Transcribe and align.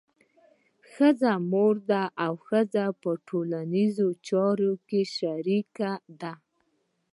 ښځه 0.91 1.31
مور 1.51 1.75
ده 1.89 2.03
او 2.25 2.33
مور 2.47 2.91
په 3.01 3.11
ټولنیزو 3.27 4.07
چارو 4.27 4.71
کې 4.87 5.01
شریکه 5.17 5.91
ده. 6.21 6.33